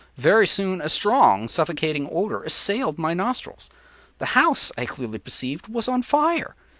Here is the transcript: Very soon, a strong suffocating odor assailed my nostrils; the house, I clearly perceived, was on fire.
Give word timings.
Very 0.17 0.47
soon, 0.47 0.81
a 0.81 0.89
strong 0.89 1.47
suffocating 1.47 2.09
odor 2.11 2.41
assailed 2.41 2.97
my 2.97 3.13
nostrils; 3.13 3.69
the 4.17 4.33
house, 4.33 4.71
I 4.75 4.87
clearly 4.87 5.19
perceived, 5.19 5.67
was 5.67 5.87
on 5.87 6.01
fire. 6.01 6.55